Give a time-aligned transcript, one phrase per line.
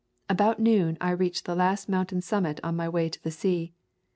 [0.27, 3.71] About noon I reached the last mountain summit on my way to the sea.